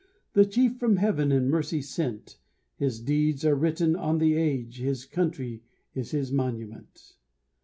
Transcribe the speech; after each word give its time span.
The 0.33 0.47
chief 0.47 0.77
from 0.79 0.95
heaven 0.95 1.31
in 1.31 1.47
mercy 1.47 1.79
sent; 1.79 2.39
His 2.75 2.99
deeds 2.99 3.45
are 3.45 3.53
written 3.53 3.95
on 3.95 4.17
the 4.17 4.33
age 4.33 4.79
His 4.79 5.05
country 5.05 5.61
is 5.93 6.09
his 6.09 6.31
monument. 6.31 7.17